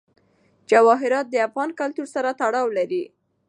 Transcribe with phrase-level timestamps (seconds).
[0.69, 3.03] جواهرات د افغان کلتور سره تړاو لري.